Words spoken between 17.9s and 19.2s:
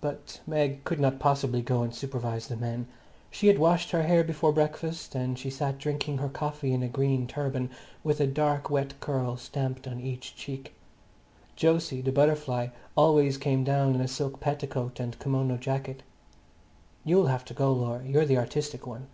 you're the artistic one."